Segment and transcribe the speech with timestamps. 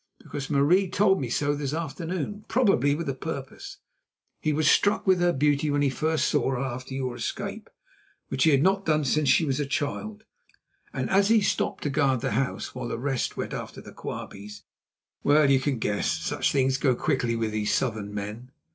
[0.17, 3.77] "Because Marais told me so this afternoon, probably with a purpose.
[4.39, 7.69] He was struck with her beauty when he first saw her after your escape,
[8.29, 10.23] which he had not done since she was a child,
[10.91, 15.51] and as he stopped to guard the house while the rest went after the Quabies—well,
[15.51, 16.09] you can guess.
[16.09, 18.49] Such things go quickly with these Southern men."